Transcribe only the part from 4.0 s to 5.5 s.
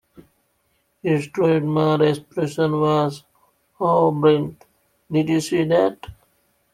Brent, did you